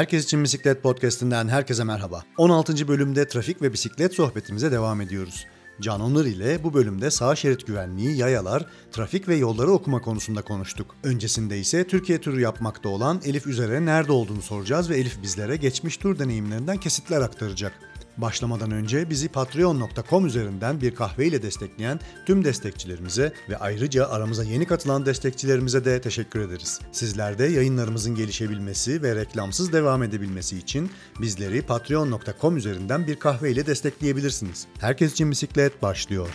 [0.00, 2.22] Herkes için Bisiklet Podcast'inden herkese merhaba.
[2.36, 2.88] 16.
[2.88, 5.46] bölümde trafik ve bisiklet sohbetimize devam ediyoruz.
[5.80, 10.96] Can Onur ile bu bölümde sağ şerit güvenliği, yayalar, trafik ve yolları okuma konusunda konuştuk.
[11.04, 15.96] Öncesinde ise Türkiye turu yapmakta olan Elif Üzer'e nerede olduğunu soracağız ve Elif bizlere geçmiş
[15.96, 17.72] tur deneyimlerinden kesitler aktaracak.
[18.16, 24.66] Başlamadan önce bizi patreon.com üzerinden bir kahve ile destekleyen tüm destekçilerimize ve ayrıca aramıza yeni
[24.66, 26.80] katılan destekçilerimize de teşekkür ederiz.
[26.92, 33.66] Sizler de yayınlarımızın gelişebilmesi ve reklamsız devam edebilmesi için bizleri patreon.com üzerinden bir kahve ile
[33.66, 34.66] destekleyebilirsiniz.
[34.80, 36.28] Herkes için bisiklet başlıyor.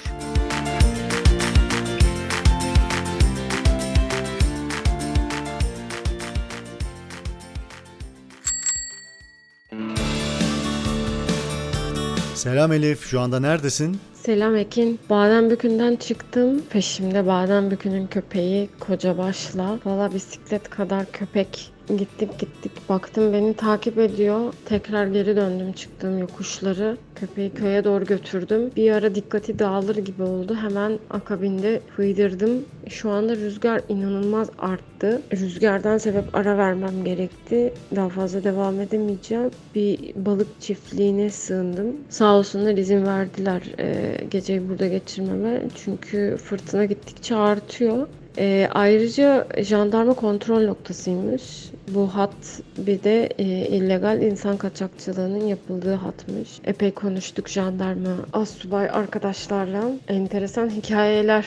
[12.45, 13.98] Selam Elif, şu anda neredesin?
[14.13, 14.99] Selam Ekin.
[15.09, 16.62] Badembükü'nden çıktım.
[16.70, 19.80] Peşimde Badembükü'nün köpeği koca başla.
[19.85, 24.54] Valla bisiklet kadar köpek Gittik gittik baktım beni takip ediyor.
[24.65, 26.98] Tekrar geri döndüm çıktığım yokuşları.
[27.15, 28.71] Köpeği köye doğru götürdüm.
[28.76, 30.55] Bir ara dikkati dağılır gibi oldu.
[30.55, 32.65] Hemen akabinde fıydırdım.
[32.90, 35.21] Şu anda rüzgar inanılmaz arttı.
[35.34, 37.74] Rüzgardan sebep ara vermem gerekti.
[37.96, 39.52] Daha fazla devam edemeyeceğim.
[39.76, 41.96] Bir balık çiftliğine sığındım.
[42.09, 45.62] Sağ olsunlar izin verdiler e, geceyi burada geçirmeme.
[45.76, 48.07] Çünkü fırtına gittikçe artıyor.
[48.37, 51.43] E, ayrıca jandarma kontrol noktasıymış.
[51.87, 56.49] Bu hat bir de e, illegal insan kaçakçılığının yapıldığı hatmış.
[56.63, 59.91] Epey konuştuk jandarma, asubay arkadaşlarla.
[60.07, 61.45] Enteresan hikayeler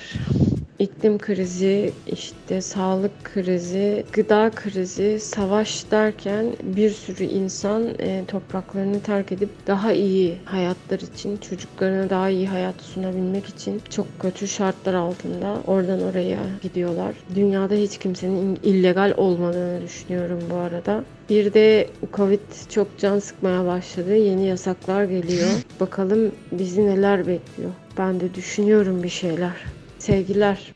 [0.78, 9.32] iklim krizi, işte sağlık krizi, gıda krizi, savaş derken bir sürü insan e, topraklarını terk
[9.32, 15.56] edip daha iyi hayatlar için, çocuklarına daha iyi hayat sunabilmek için çok kötü şartlar altında
[15.66, 17.14] oradan oraya gidiyorlar.
[17.34, 21.04] Dünyada hiç kimsenin illegal olmadığını düşünüyorum bu arada.
[21.30, 24.16] Bir de Covid çok can sıkmaya başladı.
[24.16, 25.48] Yeni yasaklar geliyor.
[25.80, 27.70] Bakalım bizi neler bekliyor.
[27.98, 29.77] Ben de düşünüyorum bir şeyler.
[29.98, 30.74] Sevgiler.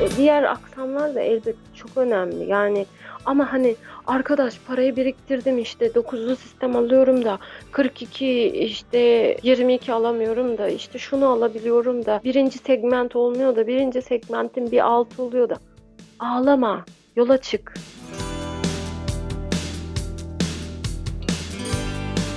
[0.00, 2.44] E, diğer aksamlar da elbette çok önemli.
[2.44, 2.86] Yani
[3.26, 3.76] ama hani
[4.06, 7.38] arkadaş parayı biriktirdim işte 9'lu sistem alıyorum da
[7.72, 8.98] 42 işte
[9.42, 15.22] 22 alamıyorum da işte şunu alabiliyorum da birinci segment olmuyor da birinci segmentin bir altı
[15.22, 15.56] oluyor da
[16.18, 16.84] ağlama
[17.16, 17.74] yola çık.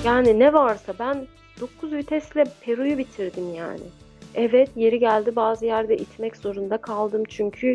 [0.04, 1.26] Yani ne varsa ben
[1.60, 3.80] 9 vitesle Peru'yu bitirdim yani.
[4.34, 7.74] Evet yeri geldi bazı yerde itmek zorunda kaldım çünkü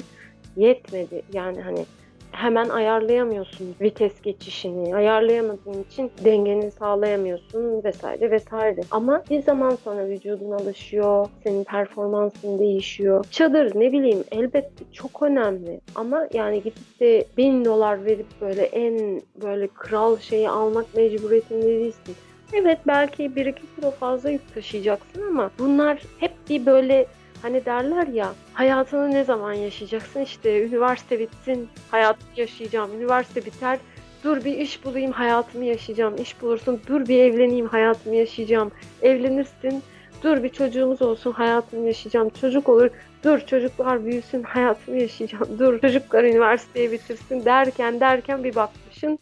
[0.57, 1.21] yetmedi.
[1.33, 1.85] Yani hani
[2.31, 4.95] hemen ayarlayamıyorsun vites geçişini.
[4.95, 8.81] Ayarlayamadığın için dengeni sağlayamıyorsun vesaire vesaire.
[8.91, 13.25] Ama bir zaman sonra vücudun alışıyor, senin performansın değişiyor.
[13.31, 15.81] Çadır ne bileyim elbette çok önemli.
[15.95, 22.15] Ama yani gidip de bin dolar verip böyle en böyle kral şeyi almak mecburiyetinde değilsin.
[22.53, 27.05] Evet belki 1-2 kilo fazla yük taşıyacaksın ama bunlar hep bir böyle
[27.41, 30.21] hani derler ya hayatını ne zaman yaşayacaksın?
[30.21, 33.79] İşte üniversite bitsin hayatımı yaşayacağım üniversite biter.
[34.23, 36.15] Dur bir iş bulayım hayatımı yaşayacağım.
[36.21, 38.71] İş bulursun dur bir evleneyim hayatımı yaşayacağım.
[39.01, 39.83] Evlenirsin
[40.23, 42.29] dur bir çocuğumuz olsun hayatımı yaşayacağım.
[42.41, 42.89] Çocuk olur
[43.23, 45.59] dur çocuklar büyüsün hayatımı yaşayacağım.
[45.59, 49.19] Dur çocuklar üniversiteyi bitirsin derken derken bir bakmışsın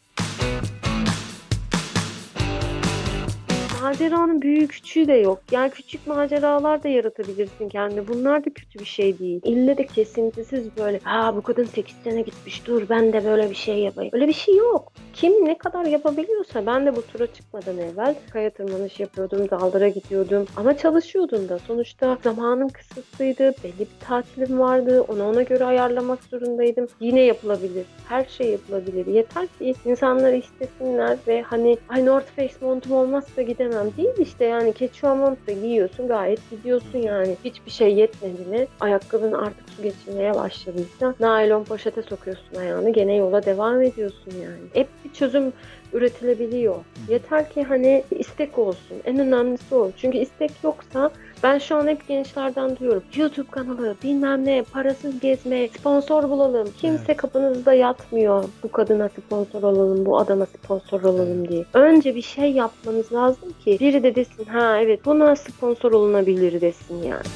[3.87, 5.39] maceranın büyüğü küçüğü de yok.
[5.51, 8.07] Yani küçük maceralar da yaratabilirsin kendine.
[8.07, 9.41] Bunlar da kötü bir şey değil.
[9.43, 13.55] İlle de kesintisiz böyle ha bu kadın 8 sene gitmiş dur ben de böyle bir
[13.55, 14.11] şey yapayım.
[14.13, 14.93] Öyle bir şey yok.
[15.13, 20.45] Kim ne kadar yapabiliyorsa ben de bu tura çıkmadan evvel kaya tırmanış yapıyordum, dağlara gidiyordum.
[20.57, 21.59] Ama çalışıyordum da.
[21.59, 23.53] Sonuçta zamanım kısıtlıydı.
[23.63, 25.01] Belli bir tatilim vardı.
[25.01, 26.87] Onu ona göre ayarlamak zorundaydım.
[26.99, 27.85] Yine yapılabilir.
[28.09, 29.05] Her şey yapılabilir.
[29.05, 34.45] Yeter ki insanlar istesinler ve hani ay North Face montum olmazsa gidemem dönem değil işte
[34.45, 37.35] yani keçuan mont da giyiyorsun gayet gidiyorsun yani.
[37.45, 43.45] Hiçbir şey yetmedi mi ayakkabın artık su geçirmeye başladıysa naylon poşete sokuyorsun ayağını gene yola
[43.45, 44.57] devam ediyorsun yani.
[44.73, 45.53] Hep bir çözüm
[45.93, 46.75] üretilebiliyor.
[47.09, 48.97] Yeter ki hani istek olsun.
[49.05, 49.91] En önemlisi o.
[49.97, 51.11] Çünkü istek yoksa
[51.43, 53.03] ben şu an hep gençlerden duyuyorum.
[53.15, 56.67] YouTube kanalı, bilmem ne, parasız gezme, sponsor bulalım.
[56.77, 57.17] Kimse evet.
[57.17, 58.43] kapınızda yatmıyor.
[58.63, 61.65] Bu kadına sponsor olalım, bu adama sponsor olalım diye.
[61.73, 67.03] Önce bir şey yapmanız lazım ki biri de desin ha evet buna sponsor olunabilir desin
[67.03, 67.27] yani.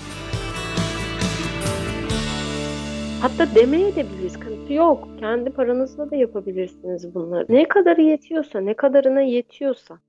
[3.21, 4.30] Hatta demeye de bilir.
[4.30, 5.07] Sıkıntı yok.
[5.19, 7.45] Kendi paranızla da yapabilirsiniz bunları.
[7.50, 10.00] Ne kadarı yetiyorsa, ne kadarına yetiyorsa.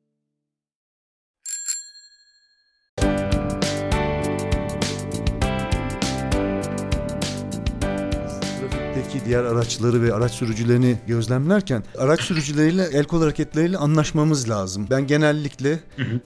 [9.26, 14.86] Diğer araçları ve araç sürücülerini gözlemlerken araç sürücüleriyle el kol hareketleriyle anlaşmamız lazım.
[14.90, 15.80] Ben genellikle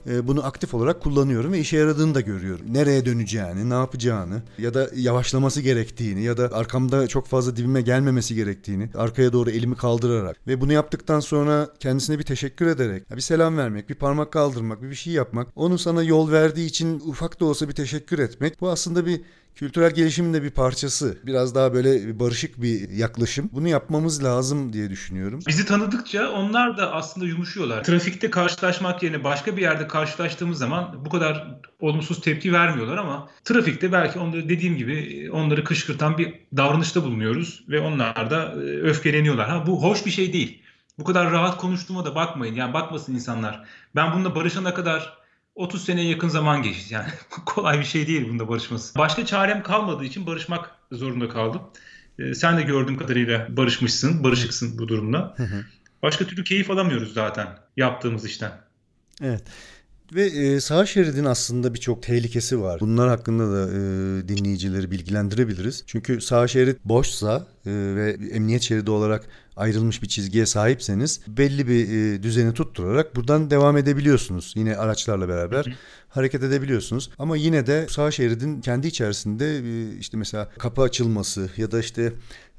[0.09, 2.65] e, bunu aktif olarak kullanıyorum ve işe yaradığını da görüyorum.
[2.73, 8.35] Nereye döneceğini, ne yapacağını ya da yavaşlaması gerektiğini ya da arkamda çok fazla dibime gelmemesi
[8.35, 13.57] gerektiğini arkaya doğru elimi kaldırarak ve bunu yaptıktan sonra kendisine bir teşekkür ederek bir selam
[13.57, 17.45] vermek, bir parmak kaldırmak, bir bir şey yapmak, onun sana yol verdiği için ufak da
[17.45, 18.61] olsa bir teşekkür etmek.
[18.61, 19.21] Bu aslında bir
[19.57, 21.17] kültürel gelişimin de bir parçası.
[21.23, 23.49] Biraz daha böyle barışık bir yaklaşım.
[23.53, 25.39] Bunu yapmamız lazım diye düşünüyorum.
[25.47, 27.83] Bizi tanıdıkça onlar da aslında yumuşuyorlar.
[27.83, 31.47] Trafikte karşılaşmak yerine başka bir yerde karşılaştığımız zaman bu kadar
[31.79, 37.79] olumsuz tepki vermiyorlar ama trafikte belki onları dediğim gibi onları kışkırtan bir davranışta bulunuyoruz ve
[37.79, 39.49] onlar da e, öfkeleniyorlar.
[39.49, 40.61] Ha bu hoş bir şey değil.
[40.99, 42.55] Bu kadar rahat konuştuğuma da bakmayın.
[42.55, 43.63] Yani bakmasın insanlar.
[43.95, 45.16] Ben bununla barışana kadar
[45.57, 46.93] 30 seneye yakın zaman geçti.
[46.93, 47.07] Yani
[47.45, 48.99] kolay bir şey değil bunda barışması.
[48.99, 51.61] Başka çarem kalmadığı için barışmak zorunda kaldım.
[52.19, 55.35] Ee, sen de gördüğüm kadarıyla barışmışsın, barışıksın bu durumda.
[56.03, 58.51] Başka türlü keyif alamıyoruz zaten yaptığımız işten.
[59.21, 59.43] Evet.
[60.13, 62.79] Ve e, sağ şeridin aslında birçok tehlikesi var.
[62.79, 63.77] Bunlar hakkında da e,
[64.27, 65.83] dinleyicileri bilgilendirebiliriz.
[65.87, 71.89] Çünkü sağ şerit boşsa e, ve emniyet şeridi olarak ayrılmış bir çizgiye sahipseniz belli bir
[71.89, 74.53] e, düzeni tutturarak buradan devam edebiliyorsunuz.
[74.55, 75.73] Yine araçlarla beraber hı hı.
[76.09, 77.09] hareket edebiliyorsunuz.
[77.19, 82.13] Ama yine de sağ şeridin kendi içerisinde e, işte mesela kapı açılması ya da işte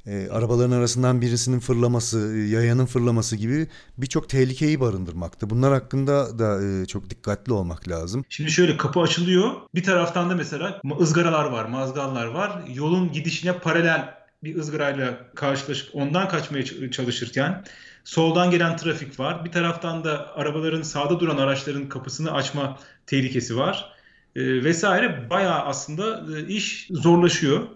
[0.09, 3.67] e, arabaların arasından birisinin fırlaması, e, yayanın fırlaması gibi
[3.99, 5.51] birçok tehlikeyi barındırmakta.
[5.51, 8.25] Bunlar hakkında da e, çok dikkatli olmak lazım.
[8.29, 9.53] Şimdi şöyle kapı açılıyor.
[9.75, 12.65] Bir taraftan da mesela ızgaralar var, mazgallar var.
[12.75, 14.15] Yolun gidişine paralel
[14.45, 17.65] bir ızgarayla karşılaşıp ondan kaçmaya çalışırken
[18.05, 19.45] soldan gelen trafik var.
[19.45, 23.93] Bir taraftan da arabaların sağda duran araçların kapısını açma tehlikesi var.
[24.37, 27.69] E, vesaire bayağı aslında e, iş zorlaşıyor.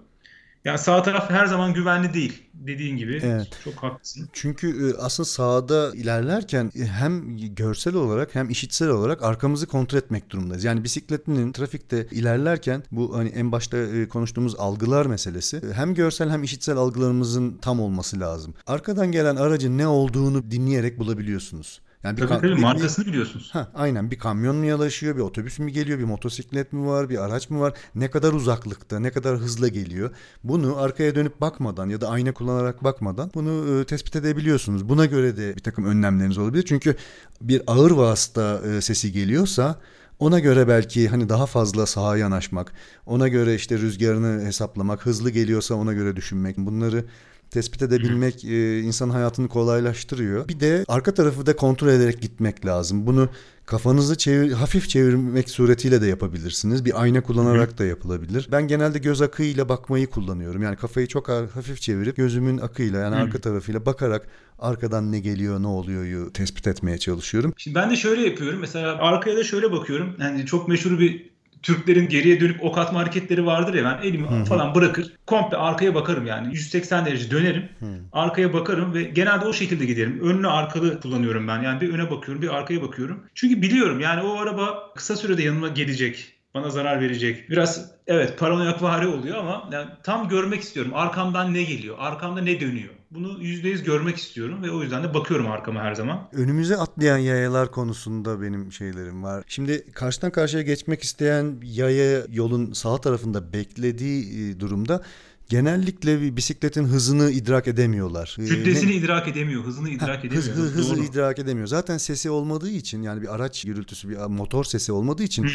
[0.65, 3.21] Yani sağ taraf her zaman güvenli değil dediğin gibi.
[3.23, 3.49] Evet.
[3.65, 4.29] Çok haklısın.
[4.33, 10.31] Çünkü e, aslında sağda ilerlerken e, hem görsel olarak hem işitsel olarak arkamızı kontrol etmek
[10.31, 10.65] durumundayız.
[10.65, 16.43] Yani bisikletinin trafikte ilerlerken bu hani en başta e, konuştuğumuz algılar meselesi hem görsel hem
[16.43, 18.55] işitsel algılarımızın tam olması lazım.
[18.67, 21.81] Arkadan gelen aracın ne olduğunu dinleyerek bulabiliyorsunuz.
[22.05, 23.51] Yani bir tabii tabii markasını biliyorsunuz.
[23.53, 27.19] Ha, aynen bir kamyon mu yalaşıyor, bir otobüs mü geliyor, bir motosiklet mi var, bir
[27.19, 30.11] araç mı var, ne kadar uzaklıkta, ne kadar hızla geliyor.
[30.45, 34.89] Bunu arkaya dönüp bakmadan ya da ayna kullanarak bakmadan bunu e, tespit edebiliyorsunuz.
[34.89, 36.65] Buna göre de bir takım önlemleriniz olabilir.
[36.69, 36.97] Çünkü
[37.41, 39.81] bir ağır vasıta e, sesi geliyorsa
[40.19, 42.73] ona göre belki hani daha fazla sağa yanaşmak,
[43.07, 46.59] ona göre işte rüzgarını hesaplamak, hızlı geliyorsa ona göre düşünmek.
[46.59, 47.05] Bunları
[47.53, 50.49] tespit edebilmek e, insan hayatını kolaylaştırıyor.
[50.49, 53.07] Bir de arka tarafı da kontrol ederek gitmek lazım.
[53.07, 53.29] Bunu
[53.67, 56.85] kafanızı çevir, hafif çevirmek suretiyle de yapabilirsiniz.
[56.85, 58.49] Bir ayna kullanarak da yapılabilir.
[58.53, 60.63] Ben genelde göz akıyla bakmayı kullanıyorum.
[60.63, 64.29] Yani kafayı çok hafif çevirip gözümün akıyla yani arka tarafıyla bakarak
[64.59, 67.55] arkadan ne geliyor ne oluyor tespit etmeye çalışıyorum.
[67.57, 68.61] Şimdi ben de şöyle yapıyorum.
[68.61, 70.17] Mesela arkaya da şöyle bakıyorum.
[70.21, 71.32] Yani çok meşhur bir
[71.63, 74.45] Türklerin geriye dönüp ok atma hareketleri vardır ya ben elimi Hı-hı.
[74.45, 77.87] falan bırakır komple arkaya bakarım yani 180 derece dönerim Hı.
[78.13, 80.21] arkaya bakarım ve genelde o şekilde giderim.
[80.23, 83.25] Önlü arkalı kullanıyorum ben yani bir öne bakıyorum bir arkaya bakıyorum.
[83.35, 87.51] Çünkü biliyorum yani o araba kısa sürede yanıma gelecek bana zarar verecek.
[87.51, 90.93] Biraz evet paranoyak vari oluyor ama yani tam görmek istiyorum.
[90.95, 91.97] Arkamdan ne geliyor?
[91.99, 92.95] Arkamda ne dönüyor?
[93.15, 96.29] Bunu %100 görmek istiyorum ve o yüzden de bakıyorum arkama her zaman.
[96.33, 99.45] Önümüze atlayan yayalar konusunda benim şeylerim var.
[99.47, 105.03] Şimdi karşıdan karşıya geçmek isteyen yaya yolun sağ tarafında beklediği e, durumda
[105.49, 108.37] genellikle bir bisikletin hızını idrak edemiyorlar.
[108.41, 108.95] Ee, Kütlesini ne?
[108.95, 110.43] idrak edemiyor, hızını idrak ha, edemiyor.
[110.43, 111.67] Hız, hızı idrak edemiyor.
[111.67, 115.47] Zaten sesi olmadığı için yani bir araç gürültüsü, bir motor sesi olmadığı için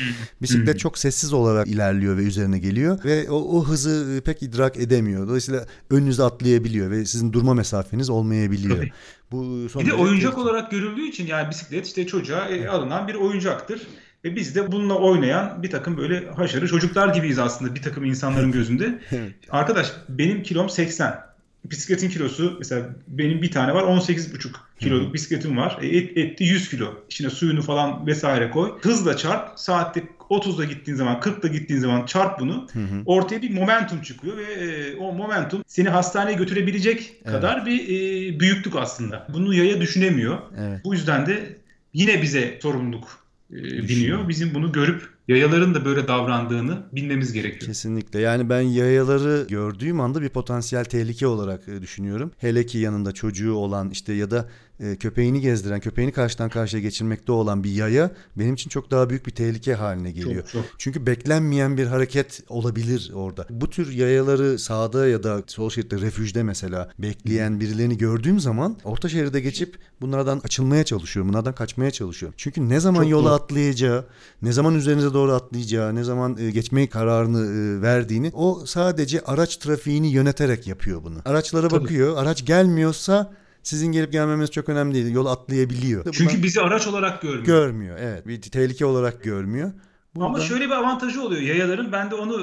[0.42, 5.28] bisiklet çok sessiz olarak ilerliyor ve üzerine geliyor ve o, o hızı pek idrak edemiyor.
[5.28, 8.78] Dolayısıyla önünüze atlayabiliyor ve sizin durma mesafeniz olmayabiliyor.
[8.78, 8.92] Tabii.
[9.32, 13.16] Bu son bir de oyuncak olarak görüldüğü için yani bisiklet işte çocuğa e, alınan bir
[13.16, 13.88] oyuncaktır.
[14.24, 18.52] Ve biz de bununla oynayan bir takım böyle haşarı çocuklar gibiyiz aslında bir takım insanların
[18.52, 19.00] gözünde.
[19.50, 21.28] Arkadaş benim kilom 80.
[21.66, 24.48] Bisikletin kilosu mesela benim bir tane var 18,5
[24.80, 25.78] kiloluk bisikletim var.
[25.82, 26.94] E, et, etti 100 kilo.
[27.10, 28.80] İçine suyunu falan vesaire koy.
[28.82, 29.60] Hızla çarp.
[29.60, 32.68] Saatte 30'da gittiğin zaman 40'da gittiğin zaman çarp bunu.
[32.74, 33.02] Hı hı.
[33.06, 37.32] Ortaya bir momentum çıkıyor ve e, o momentum seni hastaneye götürebilecek evet.
[37.34, 39.28] kadar bir e, büyüklük aslında.
[39.34, 40.38] Bunu yaya düşünemiyor.
[40.60, 40.82] Evet.
[40.86, 41.58] Bu yüzden de
[41.94, 44.30] yine bize sorumluluk biniyor.
[44.30, 47.62] Bizim bunu görüp yayaların da böyle davrandığını bilmemiz gerekiyor.
[47.62, 48.20] Kesinlikle.
[48.20, 52.32] Yani ben yayaları gördüğüm anda bir potansiyel tehlike olarak e, düşünüyorum.
[52.38, 54.50] Hele ki yanında çocuğu olan işte ya da
[54.80, 59.26] e, köpeğini gezdiren, köpeğini karşıdan karşıya geçirmekte olan bir yaya benim için çok daha büyük
[59.26, 60.42] bir tehlike haline geliyor.
[60.44, 60.66] Çok, çok.
[60.78, 63.46] Çünkü beklenmeyen bir hareket olabilir orada.
[63.50, 69.10] Bu tür yayaları sağda ya da sol şeritte refüjde mesela bekleyen birilerini gördüğüm zaman orta
[69.10, 71.30] şeride geçip bunlardan açılmaya çalışıyorum.
[71.30, 72.36] Bunlardan kaçmaya çalışıyorum.
[72.38, 73.34] Çünkü ne zaman Çok yola doğru.
[73.34, 74.06] atlayacağı,
[74.42, 79.58] ne zaman üzerinize doğru atlayacağı, ne zaman e, geçmeyi kararını e, verdiğini o sadece araç
[79.58, 81.18] trafiğini yöneterek yapıyor bunu.
[81.26, 81.84] Araçlara Tabii.
[81.84, 82.18] bakıyor.
[82.18, 83.34] Araç gelmiyorsa
[83.68, 85.14] sizin gelip gelmemeniz çok önemli değil.
[85.16, 86.04] Yol atlayabiliyor.
[86.14, 87.46] Çünkü Bunlar bizi araç olarak görmüyor.
[87.46, 87.98] görmüyor.
[88.02, 88.28] Evet.
[88.28, 89.72] Bir tehlike olarak görmüyor.
[90.16, 91.92] Ama Burada- şöyle bir avantajı oluyor yayaların.
[91.92, 92.34] Ben de onu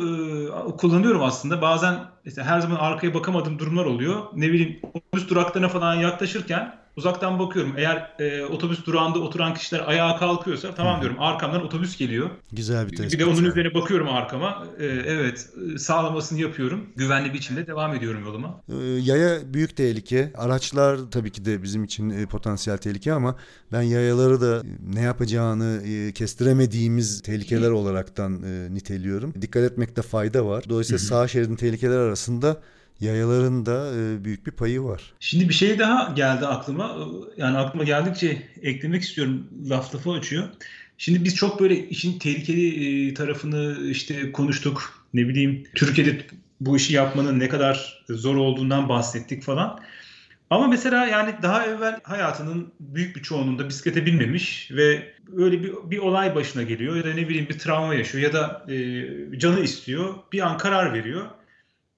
[0.72, 1.62] e, kullanıyorum aslında.
[1.62, 4.22] Bazen işte her zaman arkaya bakamadığım durumlar oluyor.
[4.36, 7.72] Ne bileyim otobüs duraklarına falan yaklaşırken uzaktan bakıyorum.
[7.76, 12.30] Eğer e, otobüs durağında oturan kişiler ayağa kalkıyorsa tamam diyorum arkamdan otobüs geliyor.
[12.52, 13.20] güzel bir Bir tespit.
[13.20, 14.66] de onun üzerine bakıyorum arkama.
[14.78, 15.48] E, evet
[15.78, 16.86] sağlamasını yapıyorum.
[16.96, 18.60] Güvenli biçimde devam ediyorum yoluma.
[18.68, 20.32] Ee, Yaya büyük tehlike.
[20.36, 23.36] Araçlar tabii ki de bizim için e, potansiyel tehlike ama
[23.72, 29.34] ben yayaları da e, ne yapacağını e, kestiremediğimiz tehlikeler olaraktan e, niteliyorum.
[29.42, 30.64] Dikkat etmekte fayda var.
[30.68, 31.06] Dolayısıyla Hı hı.
[31.06, 32.60] sağ şeridin tehlikeler arasında
[33.00, 35.02] yayaların da e, büyük bir payı var.
[35.20, 36.96] Şimdi bir şey daha geldi aklıma.
[37.36, 39.46] Yani aklıma geldikçe eklemek istiyorum.
[39.68, 40.48] Laf lafı açıyor.
[40.98, 45.06] Şimdi biz çok böyle işin tehlikeli e, tarafını işte konuştuk.
[45.14, 46.26] Ne bileyim Türkiye'de
[46.60, 49.80] bu işi yapmanın ne kadar zor olduğundan bahsettik falan.
[50.50, 55.98] Ama mesela yani daha evvel hayatının büyük bir çoğunluğunda bisiklete binmemiş ve öyle bir, bir
[55.98, 60.14] olay başına geliyor ya da ne bileyim bir travma yaşıyor ya da e, canı istiyor.
[60.32, 61.26] Bir an karar veriyor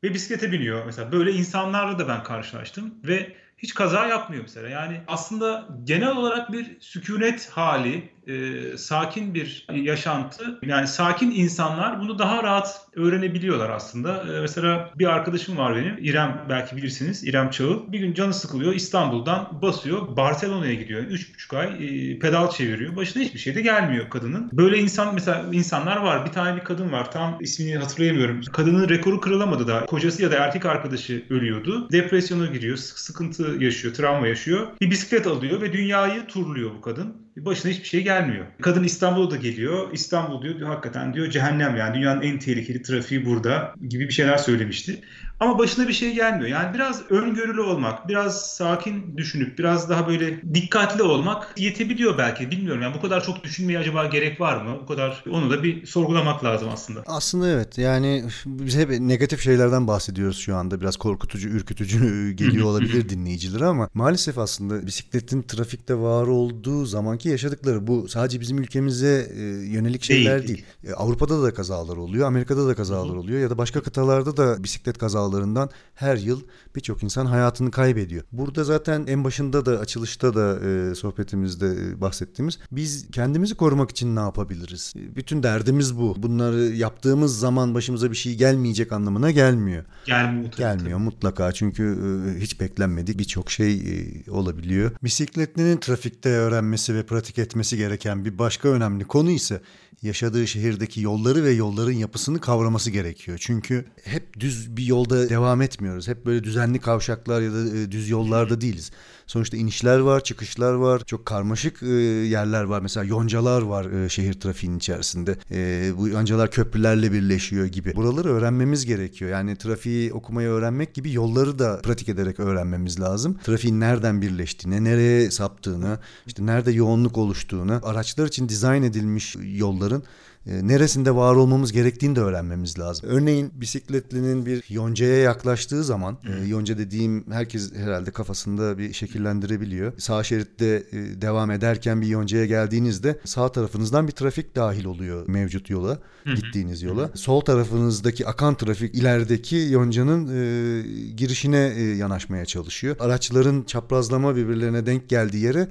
[0.06, 0.86] ve bisiklete biniyor.
[0.86, 4.68] Mesela böyle insanlarla da ben karşılaştım ve hiç kaza yapmıyor mesela.
[4.68, 10.59] Yani aslında genel olarak bir sükunet hali, e, sakin bir yaşantı.
[10.62, 14.25] Yani sakin insanlar bunu daha rahat öğrenebiliyorlar aslında.
[14.37, 17.92] E, mesela bir arkadaşım var benim, İrem belki bilirsiniz, İrem Çağıl.
[17.92, 21.00] Bir gün canı sıkılıyor, İstanbul'dan basıyor, Barcelona'ya gidiyor.
[21.02, 21.66] Üç buçuk ay
[22.12, 22.97] e, pedal çeviriyor.
[22.97, 24.50] Başına hiçbir şey de gelmiyor kadının.
[24.52, 26.26] Böyle insan mesela insanlar var.
[26.26, 27.11] Bir tane bir kadın var.
[27.12, 28.40] Tam ismini hatırlayamıyorum.
[28.52, 29.87] Kadının rekoru kırılamadı daha.
[29.87, 31.88] Kocası ya da erkek arkadaşı ölüyordu.
[31.92, 32.76] Depresyona giriyor.
[32.76, 33.95] sık- Sıkıntı yaşıyor.
[33.95, 34.66] Travma yaşıyor.
[34.80, 37.25] Bir bisiklet alıyor ve dünyayı turluyor bu kadın.
[37.37, 38.47] Başına hiçbir şey gelmiyor.
[38.62, 39.93] Kadın İstanbul'a da geliyor.
[39.93, 44.37] İstanbul diyor, diyor hakikaten diyor cehennem yani dünyanın en tehlikeli trafiği burada gibi bir şeyler
[44.37, 45.00] söylemişti.
[45.40, 46.49] Ama başına bir şey gelmiyor.
[46.49, 52.50] Yani biraz öngörülü olmak, biraz sakin düşünüp, biraz daha böyle dikkatli olmak yetebiliyor belki.
[52.50, 54.78] Bilmiyorum yani bu kadar çok düşünmeye acaba gerek var mı?
[54.83, 57.02] Bu kadar onu da bir sorgulamak lazım aslında.
[57.07, 60.81] Aslında evet yani biz hep negatif şeylerden bahsediyoruz şu anda.
[60.81, 67.87] Biraz korkutucu, ürkütücü geliyor olabilir dinleyicilere ama maalesef aslında bisikletin trafikte var olduğu zamanki yaşadıkları
[67.87, 70.49] bu sadece bizim ülkemize e, yönelik şeyler değil.
[70.49, 70.64] Değil.
[70.85, 74.99] E, Avrupa'da da kazalar oluyor, Amerika'da da kazalar oluyor ya da başka kıtalarda da bisiklet
[75.26, 76.40] kazalarından her yıl
[76.76, 78.25] birçok insan hayatını kaybediyor.
[78.33, 84.16] Burada zaten en başında da açılışta da e, sohbetimizde e, bahsettiğimiz biz kendimizi korumak için
[84.16, 84.95] ne yapabiliriz?
[84.97, 86.14] E, Bütün derdimiz bu.
[86.18, 89.85] Bunları yaptığımız zaman başımıza bir şey gelmeyecek anlamına gelmiyor.
[90.06, 90.52] Gelmiyor.
[90.52, 94.90] tabii, Gelmiyor mutlaka çünkü e, hiç beklenmedik birçok şey e, olabiliyor.
[95.04, 99.61] Bisikletlinin trafikte öğrenmesi ve pratik etmesi gereken bir başka önemli konu ise
[100.03, 103.38] yaşadığı şehirdeki yolları ve yolların yapısını kavraması gerekiyor.
[103.41, 106.09] Çünkü hep düz bir yolda devam etmiyoruz.
[106.09, 108.91] Hep böyle düzenli kavşaklar ya da e, düz yollarda değiliz.
[109.26, 111.02] Sonuçta inişler var, çıkışlar var.
[111.06, 112.80] Çok karmaşık e, yerler var.
[112.80, 115.37] Mesela yoncalar var e, şehir trafiğinin içerisinde.
[115.50, 117.97] E, bu yoncalar köprülerle birleşiyor gibi.
[117.97, 119.30] Buraları öğrenmemiz gerekiyor.
[119.30, 123.38] Yani trafiği okumayı öğrenmek gibi yolları da pratik ederek öğrenmemiz lazım.
[123.45, 130.02] Trafiğin nereden birleştiğini, nereye saptığını, işte nerede yoğunluk oluştuğunu, araçlar için dizayn edilmiş yolların
[130.47, 133.09] neresinde var olmamız gerektiğini de öğrenmemiz lazım.
[133.09, 139.93] Örneğin bisikletlinin bir yoncaya yaklaştığı zaman, e, yonca dediğim herkes herhalde kafasında bir şekillendirebiliyor.
[139.99, 145.71] Sağ şeritte e, devam ederken bir yoncaya geldiğinizde sağ tarafınızdan bir trafik dahil oluyor mevcut
[145.71, 145.99] yola,
[146.37, 147.11] gittiğiniz yola.
[147.15, 150.83] Sol tarafınızdaki akan trafik ilerideki yoncanın e,
[151.17, 152.97] girişine e, yanaşmaya çalışıyor.
[153.00, 155.69] Araçların çaprazlama birbirlerine denk geldiği yere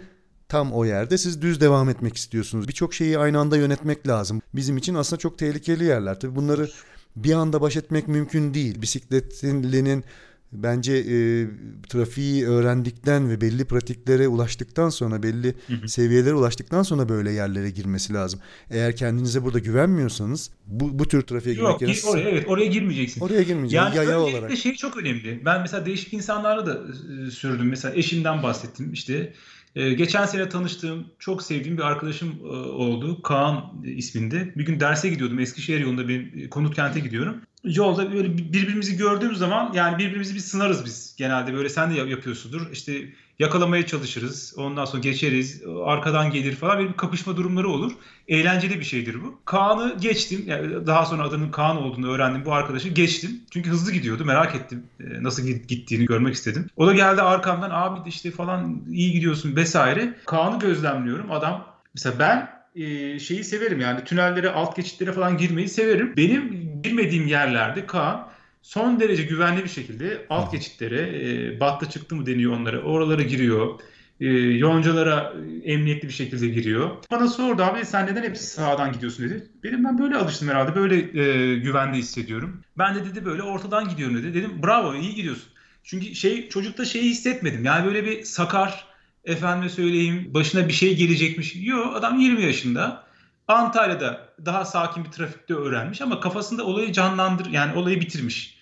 [0.55, 2.67] tam o yerde siz düz devam etmek istiyorsunuz.
[2.67, 4.41] Birçok şeyi aynı anda yönetmek lazım.
[4.53, 6.19] Bizim için aslında çok tehlikeli yerler.
[6.19, 6.69] Tabii bunları
[7.15, 8.81] bir anda baş etmek mümkün değil.
[8.81, 10.03] Bisikletlinin
[10.51, 11.47] bence e,
[11.89, 15.55] trafiği öğrendikten ve belli pratiklere ulaştıktan sonra belli
[15.87, 18.39] seviyelere ulaştıktan sonra böyle yerlere girmesi lazım.
[18.69, 22.65] Eğer kendinize burada güvenmiyorsanız bu, bu tür trafiğe girmek Yok yerine gir- oraya evet oraya
[22.65, 23.21] girmeyeceksin.
[23.21, 23.85] oraya girmeyeceğim.
[23.85, 24.57] Yani Yaya olarak.
[24.57, 25.41] şey çok önemli.
[25.45, 26.79] Ben mesela değişik insanlarla da
[27.27, 27.67] e, sürdüm.
[27.69, 28.93] Mesela eşimden bahsettim.
[28.93, 29.33] İşte
[29.75, 33.21] e, geçen sene tanıştığım, çok sevdiğim bir arkadaşım e, oldu.
[33.21, 34.53] Kaan isminde.
[34.55, 35.39] Bir gün derse gidiyordum.
[35.39, 37.41] Eskişehir yolunda e, konut kente gidiyorum.
[37.63, 41.53] Yolda böyle birbirimizi gördüğümüz zaman yani birbirimizi bir sınarız biz genelde.
[41.53, 42.71] Böyle sen de yap- yapıyorsundur.
[42.71, 44.53] İşte Yakalamaya çalışırız.
[44.57, 45.61] Ondan sonra geçeriz.
[45.85, 46.77] Arkadan gelir falan.
[46.77, 47.91] Böyle bir kapışma durumları olur.
[48.27, 49.39] Eğlenceli bir şeydir bu.
[49.45, 50.43] Kaan'ı geçtim.
[50.47, 52.45] Yani daha sonra adının Kaan olduğunu öğrendim.
[52.45, 53.41] Bu arkadaşı geçtim.
[53.51, 54.25] Çünkü hızlı gidiyordu.
[54.25, 54.83] Merak ettim.
[54.99, 56.69] E, nasıl gittiğini görmek istedim.
[56.75, 60.13] O da geldi arkamdan abi işte falan iyi gidiyorsun vesaire.
[60.25, 61.31] Kaan'ı gözlemliyorum.
[61.31, 66.13] Adam mesela ben e, şeyi severim yani tünellere, alt geçitlere falan girmeyi severim.
[66.17, 68.34] Benim girmediğim yerlerde Kaan
[68.65, 73.79] son derece güvenli bir şekilde alt geçitlere, e, battı çıktı mı deniyor onlara, oralara giriyor.
[74.19, 76.89] E, yoncalara emniyetli bir şekilde giriyor.
[77.11, 79.47] Bana sordu abi sen neden hep sağdan gidiyorsun dedi.
[79.63, 82.61] Benim ben böyle alıştım herhalde, böyle e, güvende hissediyorum.
[82.77, 84.33] Ben de dedi böyle ortadan gidiyorum dedi.
[84.33, 85.49] Dedim bravo iyi gidiyorsun.
[85.83, 87.65] Çünkü şey çocukta şeyi hissetmedim.
[87.65, 88.85] Yani böyle bir sakar,
[89.23, 91.55] efendime söyleyeyim başına bir şey gelecekmiş.
[91.55, 93.05] Yok adam 20 yaşında.
[93.47, 98.54] Antalya'da daha sakin bir trafikte öğrenmiş ama kafasında olayı canlandır yani olayı bitirmiş.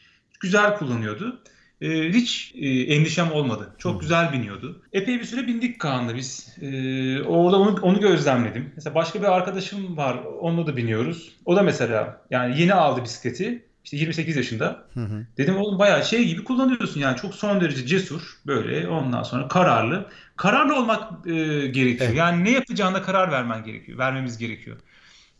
[0.43, 1.39] Güzel kullanıyordu.
[1.81, 3.69] Ee, hiç e, endişem olmadı.
[3.77, 4.81] Çok güzel biniyordu.
[4.93, 6.55] Epey bir süre bindik Kaan'la biz.
[6.61, 8.71] Ee, orada onu, onu gözlemledim.
[8.75, 10.17] Mesela başka bir arkadaşım var.
[10.39, 11.35] Onunla da biniyoruz.
[11.45, 13.65] O da mesela yani yeni aldı bisikleti.
[13.83, 14.85] İşte 28 yaşında.
[14.93, 15.25] Hı hı.
[15.37, 20.09] Dedim oğlum bayağı şey gibi kullanıyorsun yani çok son derece cesur böyle ondan sonra kararlı.
[20.35, 21.33] Kararlı olmak e,
[21.67, 22.09] gerekiyor.
[22.09, 22.17] Evet.
[22.17, 23.97] Yani ne yapacağına karar vermen gerekiyor.
[23.97, 24.77] Vermemiz gerekiyor.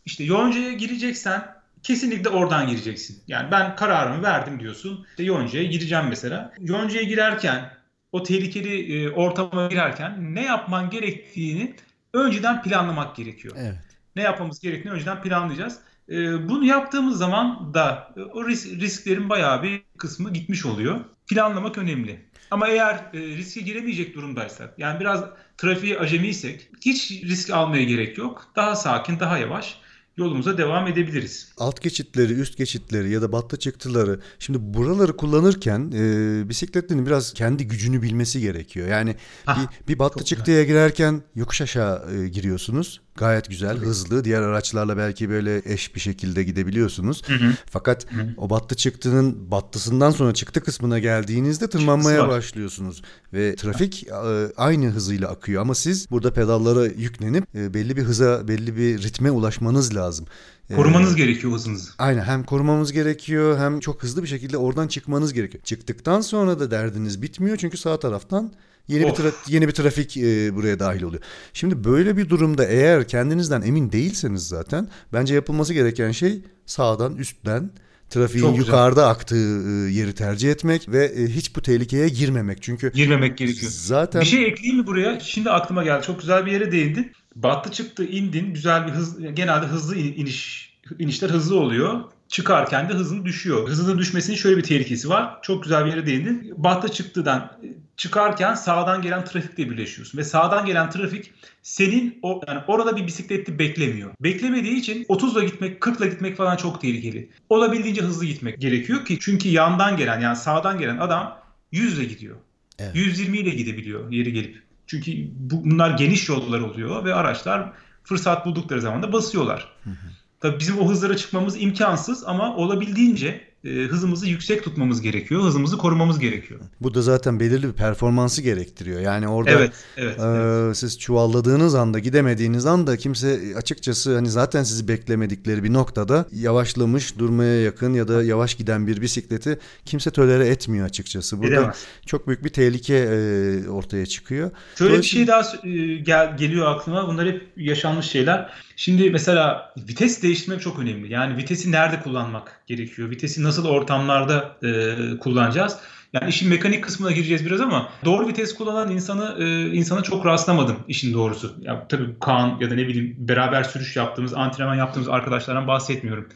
[0.04, 3.22] İşte yoncaya gireceksen kesinlikle oradan gireceksin.
[3.28, 5.06] Yani ben kararımı verdim diyorsun.
[5.10, 6.52] İşte yoncaya gireceğim mesela.
[6.60, 7.70] Yoncaya girerken
[8.12, 11.74] o tehlikeli e, ortama girerken ne yapman gerektiğini
[12.12, 13.54] önceden planlamak gerekiyor.
[13.58, 13.78] Evet.
[14.16, 15.78] Ne yapmamız gerektiğini önceden planlayacağız.
[16.08, 21.00] E, bunu yaptığımız zaman da e, o risk, risklerin bayağı bir kısmı gitmiş oluyor.
[21.26, 22.24] Planlamak önemli.
[22.50, 25.24] Ama eğer e, riske giremeyecek durumdaysak, yani biraz
[25.58, 28.46] trafiğe acemiysek hiç risk almaya gerek yok.
[28.56, 29.78] Daha sakin, daha yavaş
[30.16, 31.52] yolumuza devam edebiliriz.
[31.58, 37.68] Alt geçitleri, üst geçitleri ya da battı çıktıları şimdi buraları kullanırken e, bisikletlerin biraz kendi
[37.68, 38.88] gücünü bilmesi gerekiyor.
[38.88, 43.00] Yani Hah, bir, bir battı çıktıya girerken yokuş aşağı e, giriyorsunuz.
[43.16, 43.86] Gayet güzel, Tabii.
[43.86, 44.24] hızlı.
[44.24, 47.22] Diğer araçlarla belki böyle eş bir şekilde gidebiliyorsunuz.
[47.28, 47.52] Hı hı.
[47.70, 48.28] Fakat hı hı.
[48.36, 54.12] o battı çıktının battısından sonra çıktı kısmına geldiğinizde tırmanmaya başlıyorsunuz ve trafik e,
[54.56, 59.30] aynı hızıyla akıyor ama siz burada pedallara yüklenip e, belli bir hıza, belli bir ritme
[59.30, 60.26] ulaşmanız lazım.
[60.70, 61.90] E, Korumanız ee, gerekiyor hızınızı.
[61.98, 65.64] Aynen hem korumamız gerekiyor hem çok hızlı bir şekilde oradan çıkmanız gerekiyor.
[65.64, 68.52] Çıktıktan sonra da derdiniz bitmiyor çünkü sağ taraftan
[68.88, 69.18] Yeni of.
[69.18, 71.22] bir tra- yeni bir trafik e, buraya dahil oluyor.
[71.52, 77.70] Şimdi böyle bir durumda eğer kendinizden emin değilseniz zaten bence yapılması gereken şey sağdan üstten
[78.10, 79.10] trafiğin Çok yukarıda güzel.
[79.10, 82.62] aktığı e, yeri tercih etmek ve e, hiç bu tehlikeye girmemek.
[82.62, 83.72] Çünkü girmemek gerekiyor.
[83.74, 85.20] Zaten bir şey ekleyeyim mi buraya?
[85.20, 86.06] Şimdi aklıma geldi.
[86.06, 87.12] Çok güzel bir yere değindin.
[87.36, 88.54] Battı çıktı indin.
[88.54, 93.68] Güzel bir hız genelde hızlı iniş inişler hızlı oluyor çıkarken de hızın düşüyor.
[93.68, 95.38] Hızının düşmesinin şöyle bir tehlikesi var.
[95.42, 96.54] Çok güzel bir yere değindin.
[96.56, 97.52] Batta çıktıdan
[97.96, 103.58] çıkarken sağdan gelen trafikle birleşiyorsun ve sağdan gelen trafik senin o yani orada bir bisikletli
[103.58, 104.10] beklemiyor.
[104.20, 107.28] Beklemediği için 30'la gitmek, 40'la gitmek falan çok tehlikeli.
[107.48, 111.38] Olabildiğince hızlı gitmek gerekiyor ki çünkü yandan gelen yani sağdan gelen adam
[111.72, 112.36] 100 ile gidiyor.
[112.78, 112.96] Evet.
[112.96, 114.62] 120 ile gidebiliyor yeri gelip.
[114.86, 117.72] Çünkü bu, bunlar geniş yollar oluyor ve araçlar
[118.04, 119.72] fırsat buldukları zaman da basıyorlar.
[119.84, 119.94] Hı hı.
[120.40, 125.42] Tabii bizim o hızlara çıkmamız imkansız ama olabildiğince hızımızı yüksek tutmamız gerekiyor.
[125.42, 126.60] Hızımızı korumamız gerekiyor.
[126.80, 129.00] Bu da zaten belirli bir performansı gerektiriyor.
[129.00, 130.76] Yani orada evet, evet, e, evet.
[130.76, 137.60] siz çuvalladığınız anda gidemediğiniz anda kimse açıkçası hani zaten sizi beklemedikleri bir noktada yavaşlamış, durmaya
[137.60, 141.42] yakın ya da yavaş giden bir bisikleti kimse tölere etmiyor açıkçası.
[141.42, 141.84] Burada Edemez.
[142.06, 144.50] çok büyük bir tehlike e, ortaya çıkıyor.
[144.78, 147.08] Şöyle bir şey daha e, gel, geliyor aklıma.
[147.08, 148.50] Bunlar hep yaşanmış şeyler.
[148.76, 151.12] Şimdi mesela vites değiştirmek çok önemli.
[151.12, 153.10] Yani vitesi nerede kullanmak gerekiyor?
[153.10, 155.78] Vitesi nasıl ortamlarda e, kullanacağız?
[156.12, 160.76] Yani işin mekanik kısmına gireceğiz biraz ama doğru vites kullanan insanı e, insana çok rastlamadım
[160.88, 161.56] işin doğrusu.
[161.60, 166.28] Ya tabii Kaan ya da ne bileyim beraber sürüş yaptığımız, antrenman yaptığımız arkadaşlardan bahsetmiyorum.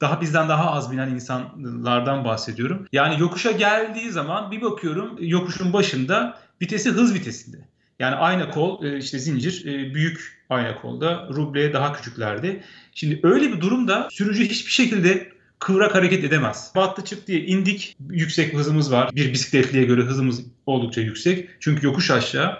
[0.00, 2.86] Daha bizden daha az binen insanlardan bahsediyorum.
[2.92, 7.56] Yani yokuşa geldiği zaman bir bakıyorum yokuşun başında vitesi hız vitesinde.
[7.98, 12.62] Yani ayna kol e, işte zincir e, büyük ayna kolda ruble daha küçüklerdi.
[12.94, 16.72] Şimdi öyle bir durumda sürücü hiçbir şekilde kıvrak hareket edemez.
[16.76, 17.96] Battı çık diye indik.
[18.10, 19.10] Yüksek hızımız var.
[19.14, 21.48] Bir bisikletliye göre hızımız oldukça yüksek.
[21.60, 22.58] Çünkü yokuş aşağı.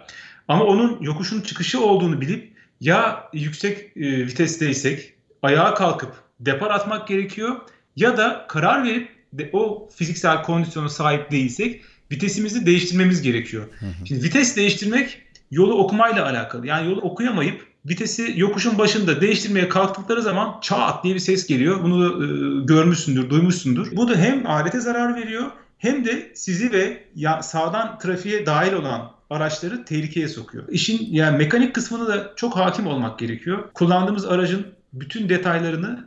[0.49, 7.57] Ama onun yokuşun çıkışı olduğunu bilip ya yüksek e, vitesteysek ayağa kalkıp depar atmak gerekiyor
[7.97, 13.65] ya da karar verip de o fiziksel kondisyona sahip değilsek vitesimizi değiştirmemiz gerekiyor.
[14.05, 16.67] Şimdi vites değiştirmek yolu okumayla alakalı.
[16.67, 21.83] Yani yolu okuyamayıp vitesi yokuşun başında değiştirmeye kalktıkları zaman çat diye bir ses geliyor.
[21.83, 22.29] Bunu da e,
[22.65, 23.97] görmüşsündür, duymuşsundur.
[23.97, 29.11] Bu da hem alete zarar veriyor hem de sizi ve ya, sağdan trafiğe dahil olan
[29.31, 30.65] araçları tehlikeye sokuyor.
[30.69, 33.65] İşin yani mekanik kısmını da çok hakim olmak gerekiyor.
[33.75, 36.05] Kullandığımız aracın bütün detaylarını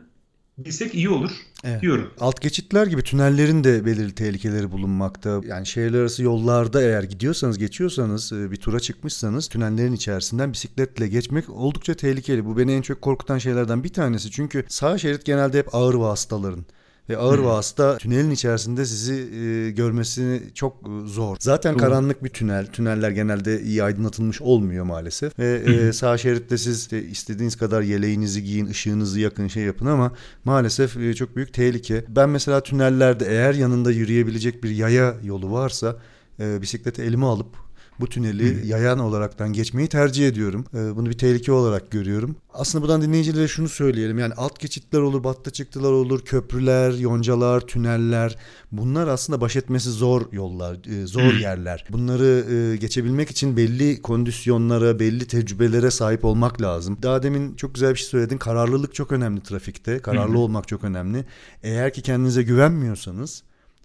[0.58, 1.30] bilsek iyi olur
[1.64, 1.82] evet.
[1.82, 2.10] diyorum.
[2.20, 5.40] Alt geçitler gibi tünellerin de belirli tehlikeleri bulunmakta.
[5.46, 11.50] Yani şehirler arası yollarda eğer gidiyorsanız, geçiyorsanız, e, bir tura çıkmışsanız tünellerin içerisinden bisikletle geçmek
[11.50, 12.44] oldukça tehlikeli.
[12.44, 14.30] Bu beni en çok korkutan şeylerden bir tanesi.
[14.30, 16.66] Çünkü sağ şerit genelde hep ağır vasıtaların
[17.08, 17.44] ve ağır hmm.
[17.44, 21.36] vasıta tünelin içerisinde sizi e, görmesi çok e, zor.
[21.40, 22.66] Zaten karanlık bir tünel.
[22.66, 25.38] Tüneller genelde iyi aydınlatılmış olmuyor maalesef.
[25.38, 30.12] Ve e, sağ şeritte siz de istediğiniz kadar yeleğinizi giyin, ışığınızı yakın şey yapın ama
[30.44, 32.04] maalesef e, çok büyük tehlike.
[32.08, 35.96] Ben mesela tünellerde eğer yanında yürüyebilecek bir yaya yolu varsa
[36.40, 37.71] e, bisikleti elime alıp
[38.02, 40.64] bu tüneli yayan olaraktan geçmeyi tercih ediyorum.
[40.74, 42.36] Ee, bunu bir tehlike olarak görüyorum.
[42.54, 44.18] Aslında buradan dinleyicilere şunu söyleyelim.
[44.18, 48.36] Yani alt geçitler olur, batta çıktılar olur, köprüler, yoncalar, tüneller.
[48.72, 51.84] Bunlar aslında baş etmesi zor yollar, e, zor yerler.
[51.90, 56.98] Bunları e, geçebilmek için belli kondisyonlara, belli tecrübelere sahip olmak lazım.
[57.02, 58.38] Daha demin çok güzel bir şey söyledin.
[58.38, 59.98] Kararlılık çok önemli trafikte.
[59.98, 61.24] Kararlı olmak çok önemli.
[61.62, 63.42] Eğer ki kendinize güvenmiyorsanız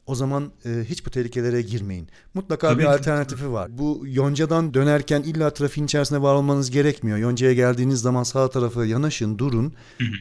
[0.08, 2.08] o zaman e, hiç bu tehlikelere girmeyin.
[2.34, 2.90] Mutlaka Tabii bir ki.
[2.90, 3.78] alternatifi var.
[3.78, 7.18] Bu yoncadan dönerken illa trafiğin içerisinde var olmanız gerekmiyor.
[7.18, 9.74] Yoncaya geldiğiniz zaman sağ tarafa yanaşın, durun.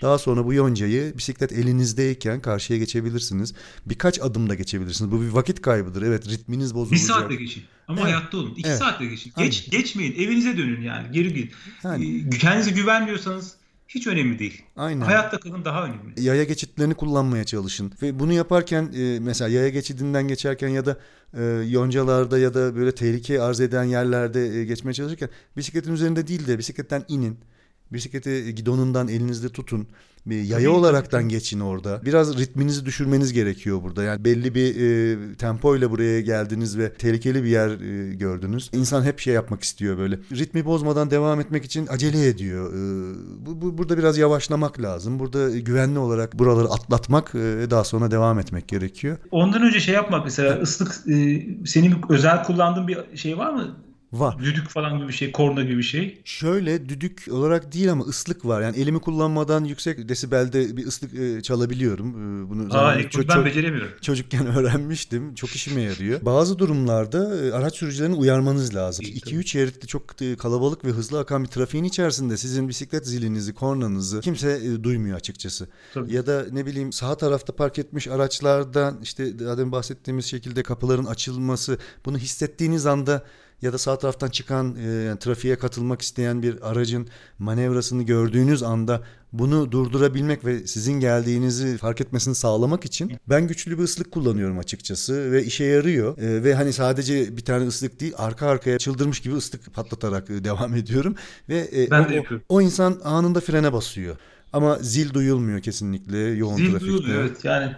[0.02, 3.54] Daha sonra bu yoncayı bisiklet elinizdeyken karşıya geçebilirsiniz.
[3.86, 5.12] Birkaç adımda geçebilirsiniz.
[5.12, 6.02] Bu bir vakit kaybıdır.
[6.02, 7.08] Evet ritminiz bozulacak.
[7.08, 7.62] Bir saatte geçin.
[7.88, 8.10] Ama evet.
[8.10, 8.54] hayatta olun.
[8.56, 8.78] İki evet.
[8.78, 9.32] saatte geçin.
[9.36, 9.82] Geç, Aynen.
[9.82, 10.12] geçmeyin.
[10.12, 11.12] Evinize dönün yani.
[11.12, 11.50] Geri gidin.
[11.84, 12.30] Yani.
[12.30, 13.54] Kendinize güvenmiyorsanız
[13.88, 14.62] hiç önemli değil.
[14.76, 15.00] Aynen.
[15.00, 16.22] Hayatta kalın daha önemli.
[16.22, 17.92] Yaya geçitlerini kullanmaya çalışın.
[18.02, 20.98] Ve bunu yaparken e, mesela yaya geçidinden geçerken ya da
[21.34, 26.46] e, yoncalarda ya da böyle tehlike arz eden yerlerde e, geçmeye çalışırken bisikletin üzerinde değil
[26.46, 27.38] de bisikletten inin.
[27.92, 29.88] Bisikleti gidonundan elinizde tutun.
[30.26, 32.00] Bir yaya olaraktan geçin orada.
[32.04, 34.02] Biraz ritminizi düşürmeniz gerekiyor burada.
[34.02, 38.70] Yani belli bir e, tempo ile buraya geldiniz ve tehlikeli bir yer e, gördünüz.
[38.72, 40.18] İnsan hep şey yapmak istiyor böyle.
[40.32, 42.72] Ritmi bozmadan devam etmek için acele ediyor.
[42.72, 42.76] E,
[43.46, 45.18] bu, bu burada biraz yavaşlamak lazım.
[45.18, 49.18] Burada güvenli olarak buraları atlatmak e, daha sonra devam etmek gerekiyor.
[49.30, 53.76] Ondan önce şey yapmak mesela ıslık e, senin özel kullandığın bir şey var mı?
[54.12, 54.38] Var.
[54.38, 56.20] Düdük falan gibi bir şey, korna gibi bir şey.
[56.24, 58.62] Şöyle düdük olarak değil ama ıslık var.
[58.62, 62.10] Yani elimi kullanmadan yüksek desibelde bir ıslık e, çalabiliyorum.
[62.10, 63.90] E, bunu Aa, ço- ben beceremiyorum.
[64.00, 65.34] Çocukken öğrenmiştim.
[65.34, 66.20] Çok işime yarıyor.
[66.22, 69.04] Bazı durumlarda e, araç sürücülerini uyarmanız lazım.
[69.06, 70.04] 2-3 şeritli çok
[70.38, 75.68] kalabalık ve hızlı akan bir trafiğin içerisinde sizin bisiklet zilinizi, kornanızı kimse e, duymuyor açıkçası.
[75.94, 76.14] Tabii.
[76.14, 81.78] Ya da ne bileyim sağ tarafta park etmiş araçlardan işte demin bahsettiğimiz şekilde kapıların açılması
[82.04, 83.24] bunu hissettiğiniz anda
[83.62, 89.02] ya da sağ taraftan çıkan e, yani trafiğe katılmak isteyen bir aracın manevrasını gördüğünüz anda
[89.32, 95.32] bunu durdurabilmek ve sizin geldiğinizi fark etmesini sağlamak için ben güçlü bir ıslık kullanıyorum açıkçası
[95.32, 96.18] ve işe yarıyor.
[96.18, 100.44] E, ve hani sadece bir tane ıslık değil arka arkaya çıldırmış gibi ıslık patlatarak e,
[100.44, 101.14] devam ediyorum
[101.48, 102.46] ve e, ben o, de yapıyorum.
[102.48, 104.16] o insan anında frene basıyor.
[104.52, 106.92] Ama zil duyulmuyor kesinlikle yoğun zil trafikte.
[106.92, 107.72] Zil duyuluyor evet yani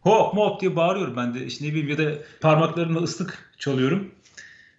[0.00, 4.10] hop mop diye bağırıyorum ben de işte ne bileyim ya da parmaklarımla ıslık çalıyorum.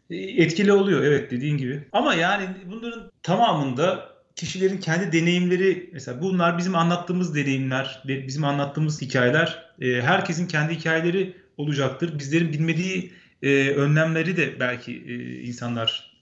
[0.10, 1.84] E, etkili oluyor evet dediğin gibi.
[1.92, 9.66] Ama yani bunların tamamında kişilerin kendi deneyimleri mesela bunlar bizim anlattığımız deneyimler, bizim anlattığımız hikayeler
[9.82, 12.20] e, herkesin kendi hikayeleri olacaktır.
[12.20, 13.12] Bizlerin bilmediği
[13.44, 14.98] e, önlemleri de belki
[15.44, 16.18] insanlar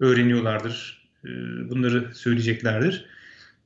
[0.00, 1.02] öğreniyorlardır.
[1.70, 3.04] bunları söyleyeceklerdir.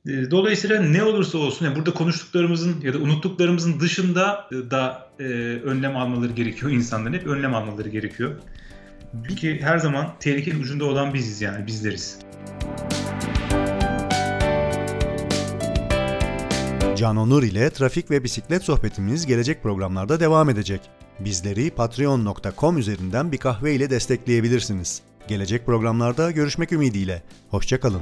[0.05, 5.09] Dolayısıyla ne olursa olsun yani burada konuştuklarımızın ya da unuttuklarımızın dışında da
[5.63, 8.35] önlem almaları gerekiyor insanların hep önlem almaları gerekiyor.
[9.27, 12.19] Çünkü her zaman tehlikenin ucunda olan biziz yani bizleriz.
[16.95, 20.81] Can Onur ile trafik ve bisiklet sohbetimiz gelecek programlarda devam edecek.
[21.19, 25.01] Bizleri patreon.com üzerinden bir kahve ile destekleyebilirsiniz.
[25.27, 27.23] Gelecek programlarda görüşmek ümidiyle.
[27.49, 28.01] Hoşçakalın.